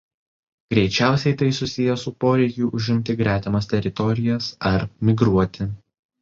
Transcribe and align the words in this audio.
Greičiausiai 0.73 1.35
tai 1.41 1.49
susiję 1.57 1.97
su 2.03 2.13
poreikiu 2.25 2.71
užimti 2.79 3.15
gretimas 3.21 3.69
teritorijas 3.75 4.49
ar 4.71 4.89
migruoti. 5.11 5.71